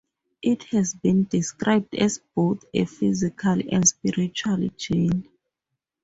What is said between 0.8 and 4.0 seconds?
been described as both a physical and